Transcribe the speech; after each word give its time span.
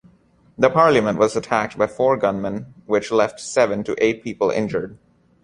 The 0.57 0.71
parliament 0.71 1.19
was 1.19 1.35
attacked 1.35 1.77
by 1.77 1.85
four 1.85 2.17
gunmen 2.17 2.73
which 2.87 3.11
left 3.11 3.39
seven 3.39 3.83
to 3.83 3.93
eight 4.03 4.23
people 4.23 4.49
injured. 4.49 4.97